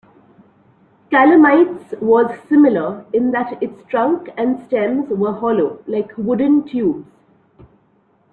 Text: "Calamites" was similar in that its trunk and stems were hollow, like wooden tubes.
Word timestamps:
"Calamites" 1.11 1.93
was 2.01 2.35
similar 2.49 3.05
in 3.13 3.29
that 3.29 3.61
its 3.61 3.83
trunk 3.83 4.31
and 4.35 4.59
stems 4.65 5.07
were 5.11 5.31
hollow, 5.33 5.77
like 5.85 6.11
wooden 6.17 6.63
tubes. 6.67 7.05